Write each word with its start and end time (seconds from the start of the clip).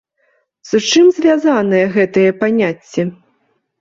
З 0.69 0.79
чым 0.93 1.11
звязанае 1.19 1.85
гэтае 1.99 2.27
паняцце? 2.43 3.01